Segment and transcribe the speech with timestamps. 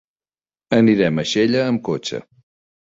[0.79, 2.25] Anirem a Xella amb cotxe.